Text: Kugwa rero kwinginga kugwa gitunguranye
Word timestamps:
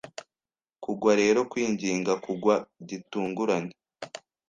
Kugwa 0.83 1.11
rero 1.21 1.39
kwinginga 1.51 2.13
kugwa 2.25 2.55
gitunguranye 2.87 3.73